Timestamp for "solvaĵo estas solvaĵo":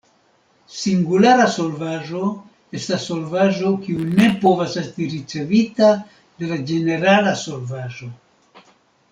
1.55-3.75